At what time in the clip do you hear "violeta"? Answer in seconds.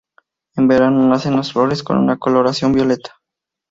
2.73-3.21